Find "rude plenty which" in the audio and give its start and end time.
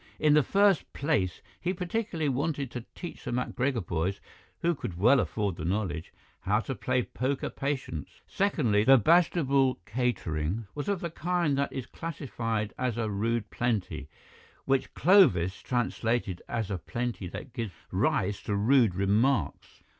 13.11-14.91